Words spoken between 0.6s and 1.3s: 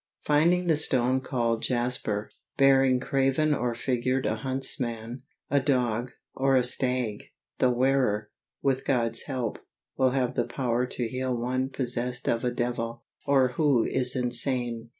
the stone